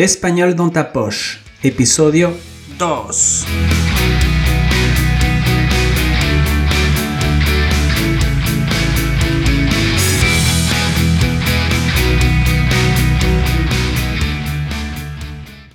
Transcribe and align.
L'espagnol 0.00 0.54
dans 0.54 0.70
ta 0.70 0.90
episodio 1.62 2.32
2. 2.78 3.44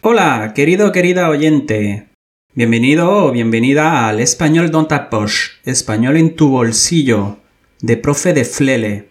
Hola, 0.01 0.53
querido 0.55 0.91
querida 0.91 1.29
oyente. 1.29 2.07
Bienvenido 2.55 3.27
o 3.27 3.31
bienvenida 3.31 4.07
al 4.07 4.19
Español 4.19 4.71
dans 4.71 4.87
ta 4.87 5.11
poche, 5.11 5.51
español 5.65 6.17
en 6.17 6.35
tu 6.35 6.49
bolsillo, 6.49 7.37
de 7.79 7.95
profe 7.95 8.33
de 8.33 8.43
Flele. 8.43 9.09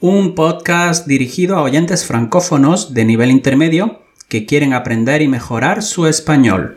Un 0.00 0.34
podcast 0.34 1.06
dirigido 1.06 1.56
a 1.56 1.62
oyentes 1.62 2.06
francófonos 2.06 2.94
de 2.94 3.04
nivel 3.04 3.30
intermedio 3.30 4.07
que 4.28 4.46
quieren 4.46 4.74
aprender 4.74 5.22
y 5.22 5.28
mejorar 5.28 5.82
su 5.82 6.06
español. 6.06 6.76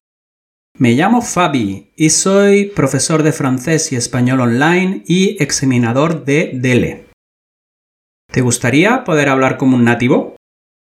Me 0.77 0.93
llamo 0.93 1.21
Fabi 1.21 1.91
y 1.95 2.09
soy 2.09 2.67
profesor 2.67 3.23
de 3.23 3.33
francés 3.33 3.91
y 3.91 3.97
español 3.97 4.39
online 4.39 5.03
y 5.05 5.41
examinador 5.43 6.23
de 6.23 6.51
DELE. 6.53 7.09
¿Te 8.31 8.41
gustaría 8.41 9.03
poder 9.03 9.27
hablar 9.27 9.57
como 9.57 9.75
un 9.75 9.83
nativo? 9.83 10.37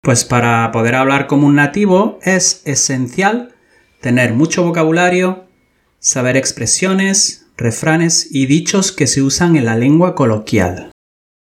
Pues 0.01 0.25
para 0.25 0.71
poder 0.73 0.95
hablar 0.95 1.27
como 1.27 1.49
un 1.49 1.57
nativo 1.57 2.21
es 2.23 2.63
esencial 2.65 3.55
tener 4.01 4.33
mucho 4.33 4.65
vocabulario, 4.65 5.45
saber 5.99 6.37
expresiones, 6.37 7.47
refranes 7.57 8.29
y 8.31 8.47
dichos 8.47 8.93
que 8.93 9.07
se 9.07 9.23
usan 9.23 9.57
en 9.57 9.65
la 9.65 9.77
lengua 9.77 10.15
coloquial. 10.15 10.93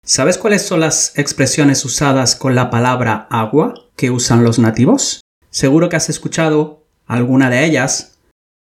¿Sabes 0.05 0.39
cuáles 0.39 0.62
son 0.62 0.80
las 0.80 1.19
expresiones 1.19 1.84
usadas 1.84 2.37
con 2.37 2.55
la 2.55 2.70
palabra 2.70 3.27
agua 3.30 3.86
que 3.97 4.11
usan 4.11 4.44
los 4.44 4.58
nativos? 4.58 5.22
Seguro 5.50 5.89
que 5.89 5.97
has 5.97 6.08
escuchado 6.08 6.84
alguna 7.06 7.50
de 7.50 7.64
ellas. 7.64 8.19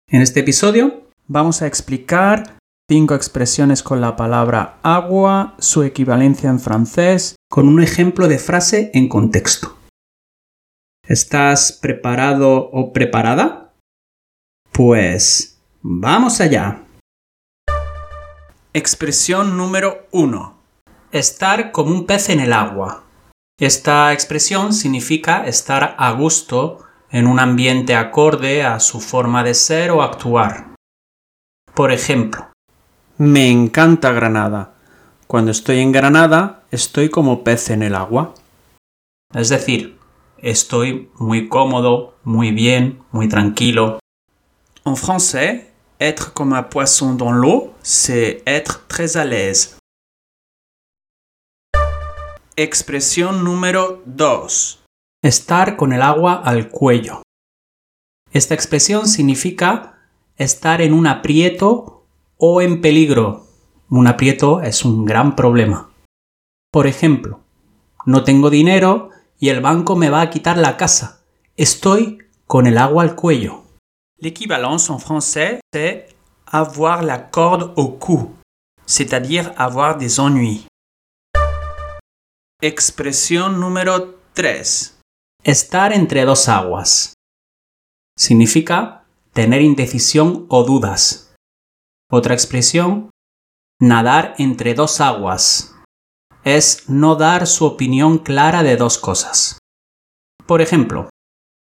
En 0.08 0.22
este 0.22 0.40
episodio 0.40 1.04
vamos 1.28 1.62
a 1.62 1.68
explicar 1.68 2.58
cinco 2.90 3.16
expresiones 3.16 3.84
con 3.84 4.02
la 4.02 4.16
palabra 4.16 4.80
agua, 4.82 5.56
su 5.60 5.84
equivalencia 5.84 6.50
en 6.50 6.60
francés, 6.60 7.36
con 7.50 7.68
un 7.68 7.84
ejemplo 7.84 8.28
de 8.28 8.40
frase 8.40 8.92
en 8.94 9.10
contexto. 9.10 9.78
¿Estás 11.08 11.72
preparado 11.72 12.70
o 12.72 12.94
preparada? 12.94 13.74
Pues 14.72 15.60
vamos 15.82 16.40
allá. 16.40 16.84
Expresión 18.74 19.58
número 19.58 20.08
1. 20.12 20.58
Estar 21.12 21.72
como 21.72 21.92
un 21.92 22.06
pez 22.06 22.30
en 22.30 22.40
el 22.40 22.54
agua. 22.54 23.09
Esta 23.60 24.14
expresión 24.14 24.72
significa 24.72 25.46
estar 25.46 25.96
a 25.98 26.12
gusto 26.14 26.80
en 27.12 27.28
un 27.28 27.42
ambiente 27.42 27.94
acorde 27.94 28.64
a 28.64 28.80
su 28.80 29.02
forma 29.02 29.44
de 29.44 29.54
ser 29.54 29.92
o 29.92 30.02
actuar. 30.02 30.76
Por 31.74 31.92
ejemplo, 31.92 32.48
me 33.18 33.52
encanta 33.52 34.14
Granada. 34.14 34.76
Cuando 35.28 35.52
estoy 35.52 35.80
en 35.80 35.92
Granada, 35.92 36.64
estoy 36.72 37.10
como 37.10 37.44
pez 37.44 37.70
en 37.70 37.84
el 37.84 37.96
agua. 37.96 38.34
Es 39.34 39.50
decir, 39.50 40.00
estoy 40.38 41.12
muy 41.18 41.50
cómodo, 41.50 42.16
muy 42.24 42.52
bien, 42.52 43.04
muy 43.12 43.28
tranquilo. 43.28 44.00
En 44.86 44.96
français, 44.96 45.74
être 46.00 46.32
comme 46.34 46.58
un 46.58 46.64
poisson 46.64 47.18
dans 47.18 47.34
l'eau, 47.34 47.74
c'est 47.84 48.42
être 48.46 48.88
très 48.88 49.18
à 49.18 49.26
l'aise. 49.26 49.79
Expresión 52.62 53.46
número 53.46 54.04
2. 54.06 54.84
Estar 55.24 55.78
con 55.78 55.94
el 55.94 56.02
agua 56.02 56.34
al 56.34 56.68
cuello. 56.68 57.22
Esta 58.34 58.54
expresión 58.54 59.08
significa 59.08 60.10
estar 60.36 60.82
en 60.82 60.92
un 60.92 61.08
aprieto 61.08 62.04
o 62.36 62.62
en 62.62 62.82
peligro. 62.82 63.46
Un 63.88 64.08
aprieto 64.08 64.62
es 64.62 64.84
un 64.84 65.06
gran 65.06 65.38
problema. 65.38 65.90
Por 66.70 66.86
ejemplo, 66.86 67.40
no 68.06 68.26
tengo 68.26 68.50
dinero 68.50 69.12
y 69.40 69.48
el 69.48 69.62
banco 69.62 69.96
me 69.96 70.10
va 70.10 70.20
a 70.20 70.30
quitar 70.30 70.58
la 70.58 70.76
casa. 70.76 71.22
Estoy 71.56 72.18
con 72.46 72.68
el 72.68 72.78
agua 72.78 73.04
al 73.04 73.16
cuello. 73.16 73.64
L'équivalence 74.18 74.90
en 74.90 75.00
français, 75.00 75.62
c'est 75.74 76.10
avoir 76.46 77.04
la 77.04 77.20
corde 77.20 77.72
au 77.78 77.88
cou, 77.88 78.34
c'est-à-dire 78.86 79.54
avoir 79.56 79.98
des 79.98 80.20
ennuis. 80.20 80.69
Expresión 82.62 83.62
número 83.62 84.20
3. 84.34 85.00
Estar 85.46 85.94
entre 85.94 86.26
dos 86.26 86.50
aguas. 86.50 87.14
Significa 88.18 89.06
tener 89.32 89.62
indecisión 89.62 90.46
o 90.50 90.66
dudas. 90.66 91.34
Otra 92.12 92.34
expresión, 92.34 93.12
nadar 93.80 94.36
entre 94.40 94.74
dos 94.74 95.00
aguas. 95.00 95.74
Es 96.44 96.90
no 96.90 97.16
dar 97.16 97.48
su 97.48 97.64
opinión 97.64 98.18
clara 98.18 98.62
de 98.62 98.76
dos 98.76 98.98
cosas. 98.98 99.58
Por 100.46 100.62
ejemplo, 100.62 101.08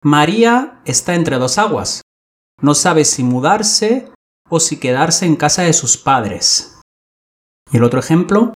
María 0.03 0.81
está 0.85 1.13
entre 1.13 1.37
dos 1.37 1.59
aguas. 1.59 2.01
No 2.59 2.73
sabe 2.73 3.05
si 3.05 3.23
mudarse 3.23 4.11
o 4.49 4.59
si 4.59 4.79
quedarse 4.79 5.27
en 5.27 5.35
casa 5.35 5.61
de 5.61 5.73
sus 5.73 5.95
padres. 5.95 6.79
Y 7.71 7.77
el 7.77 7.83
otro 7.83 7.99
ejemplo, 7.99 8.55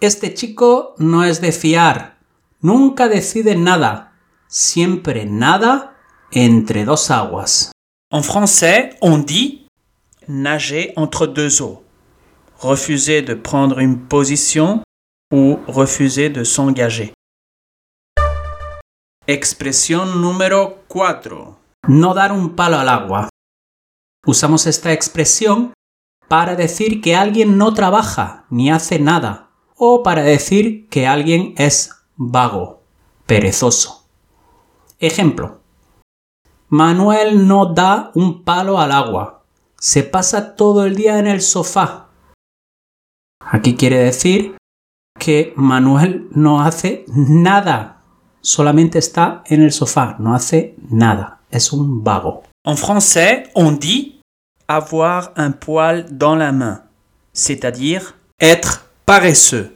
este 0.00 0.32
chico 0.32 0.94
no 0.98 1.24
es 1.24 1.40
de 1.40 1.52
fiar. 1.52 2.18
Nunca 2.60 3.08
decide 3.08 3.54
nada. 3.54 4.12
Siempre 4.48 5.26
nada 5.26 5.96
entre 6.32 6.84
dos 6.84 7.10
aguas. 7.10 7.70
En 8.10 8.22
français, 8.24 8.96
on 9.00 9.24
dit 9.24 9.66
nager 10.26 10.92
entre 10.96 11.26
deux 11.26 11.60
eaux. 11.60 11.82
Refuser 12.60 13.22
de 13.22 13.34
prendre 13.34 13.78
une 13.78 14.08
position 14.08 14.82
ou 15.30 15.58
refuser 15.68 16.30
de 16.30 16.44
s'engager. 16.44 17.12
Expresión 19.26 20.20
número 20.20 20.82
4. 20.88 21.56
No 21.88 22.14
dar 22.14 22.32
un 22.32 22.56
palo 22.56 22.78
al 22.78 22.88
agua. 22.88 23.28
Usamos 24.26 24.66
esta 24.66 24.92
expresión 24.92 25.72
para 26.28 26.56
decir 26.56 27.00
que 27.00 27.14
alguien 27.14 27.56
no 27.56 27.72
trabaja 27.72 28.44
ni 28.50 28.70
hace 28.70 28.98
nada 28.98 29.49
o 29.82 30.02
para 30.02 30.22
decir 30.22 30.88
que 30.90 31.06
alguien 31.06 31.54
es 31.56 31.90
vago, 32.16 32.82
perezoso. 33.24 34.04
Ejemplo. 34.98 35.60
Manuel 36.68 37.48
no 37.48 37.64
da 37.64 38.10
un 38.14 38.44
palo 38.44 38.78
al 38.78 38.92
agua. 38.92 39.42
Se 39.78 40.02
pasa 40.02 40.54
todo 40.54 40.84
el 40.84 40.96
día 40.96 41.18
en 41.18 41.26
el 41.26 41.40
sofá. 41.40 42.10
Aquí 43.40 43.74
quiere 43.74 43.96
decir 43.96 44.58
que 45.18 45.54
Manuel 45.56 46.28
no 46.32 46.60
hace 46.60 47.06
nada. 47.08 48.02
Solamente 48.42 48.98
está 48.98 49.42
en 49.46 49.62
el 49.62 49.72
sofá, 49.72 50.16
no 50.18 50.34
hace 50.34 50.76
nada. 50.90 51.40
Es 51.50 51.72
un 51.72 52.04
vago. 52.04 52.42
En 52.66 52.76
français, 52.76 53.50
on 53.54 53.78
dit 53.78 54.20
avoir 54.68 55.32
un 55.36 55.52
poil 55.52 56.04
dans 56.10 56.36
la 56.36 56.52
main, 56.52 56.82
c'est-à-dire 57.32 58.18
être 58.38 58.89
paresseux. 59.10 59.72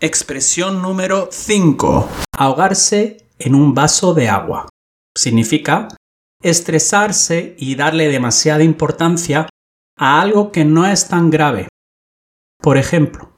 Expresión 0.00 0.82
número 0.82 1.28
5. 1.30 2.08
Ahogarse 2.36 3.18
en 3.38 3.54
un 3.54 3.72
vaso 3.72 4.14
de 4.14 4.28
agua. 4.28 4.68
Significa 5.16 5.86
estresarse 6.42 7.54
y 7.56 7.76
darle 7.76 8.08
demasiada 8.08 8.64
importancia 8.64 9.48
a 9.96 10.20
algo 10.20 10.50
que 10.50 10.64
no 10.64 10.88
es 10.88 11.06
tan 11.06 11.30
grave. 11.30 11.68
Por 12.60 12.78
ejemplo, 12.78 13.30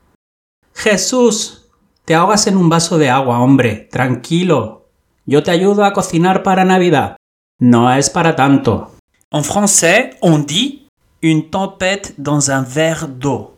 Jesús, 0.73 1.69
te 2.07 2.15
ahogas 2.15 2.47
en 2.47 2.57
un 2.57 2.71
vaso 2.71 2.97
de 2.97 3.11
agua, 3.11 3.41
hombre, 3.41 3.89
tranquilo. 3.93 4.89
Yo 5.27 5.43
te 5.43 5.51
ayudo 5.51 5.85
a 5.85 5.93
cocinar 5.93 6.43
para 6.43 6.65
Navidad. 6.65 7.19
No 7.61 7.93
es 7.93 8.09
para 8.09 8.35
tanto. 8.35 8.91
En 9.31 9.45
français, 9.45 10.17
on 10.23 10.47
dit 10.47 10.89
une 11.21 11.51
tempête 11.51 12.15
dans 12.17 12.49
un 12.49 12.63
verre 12.63 13.07
d'eau 13.07 13.58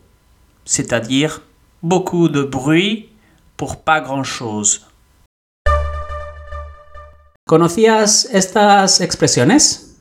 c'est-à-dire 0.65 1.41
beaucoup 1.81 2.29
de 2.29 2.43
bruit 2.43 3.09
pour 3.57 3.83
pas 3.83 4.01
grand-chose. 4.01 4.87
¿Conocías 7.47 8.25
estas 8.31 9.01
expresiones? 9.01 9.99